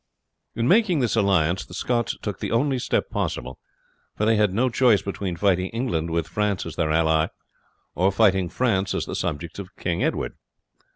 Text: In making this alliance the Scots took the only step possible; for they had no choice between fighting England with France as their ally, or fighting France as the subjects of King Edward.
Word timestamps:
In 0.55 0.67
making 0.67 0.97
this 0.99 1.15
alliance 1.15 1.63
the 1.63 1.75
Scots 1.75 2.17
took 2.23 2.39
the 2.39 2.49
only 2.51 2.79
step 2.79 3.11
possible; 3.11 3.59
for 4.17 4.25
they 4.25 4.35
had 4.35 4.51
no 4.51 4.67
choice 4.67 5.03
between 5.03 5.35
fighting 5.35 5.67
England 5.69 6.09
with 6.09 6.27
France 6.27 6.65
as 6.65 6.75
their 6.75 6.89
ally, 6.89 7.27
or 7.93 8.11
fighting 8.11 8.49
France 8.49 8.95
as 8.95 9.05
the 9.05 9.13
subjects 9.13 9.59
of 9.59 9.75
King 9.75 10.01
Edward. 10.03 10.33